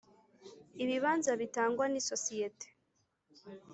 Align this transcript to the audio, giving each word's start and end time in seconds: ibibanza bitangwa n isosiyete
ibibanza 0.83 1.31
bitangwa 1.41 1.85
n 1.89 1.93
isosiyete 2.01 2.67